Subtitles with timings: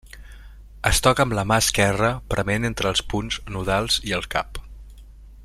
[0.89, 4.61] Es toca amb la mà esquerra prement entre els punts nodals i el cap.